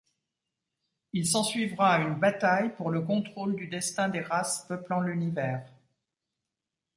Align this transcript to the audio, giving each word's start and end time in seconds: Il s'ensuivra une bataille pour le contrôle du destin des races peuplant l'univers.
Il 1.13 1.27
s'ensuivra 1.27 1.99
une 1.99 2.15
bataille 2.15 2.75
pour 2.75 2.89
le 2.89 3.01
contrôle 3.01 3.55
du 3.55 3.67
destin 3.67 4.09
des 4.09 4.21
races 4.21 4.65
peuplant 4.67 4.99
l'univers. 5.01 5.63